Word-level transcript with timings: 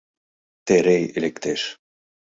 Терей 0.65 1.03
лектеш. 1.21 1.61